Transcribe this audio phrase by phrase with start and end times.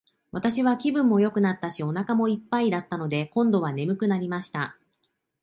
[0.31, 4.75] 私は気分もよくなったし、お腹も一ぱいだったので、今度は睡くなりました。